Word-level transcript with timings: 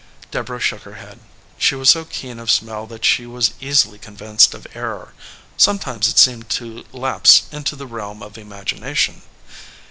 Deborah 0.31 0.59
shook 0.59 0.81
her 0.81 0.95
head. 0.95 1.19
She 1.59 1.75
was 1.75 1.91
so 1.91 2.05
keen 2.05 2.39
of 2.39 2.49
smell 2.49 2.87
that 2.87 3.05
she 3.05 3.27
was 3.27 3.51
easily 3.61 3.99
convinced 3.99 4.55
of 4.55 4.65
error. 4.73 5.13
Sometimes 5.57 6.07
it 6.07 6.17
seemed 6.17 6.49
to 6.57 6.85
lapse 6.91 7.43
into 7.51 7.75
the 7.75 7.85
realm 7.85 8.23
of 8.23 8.35
imagination. 8.35 9.21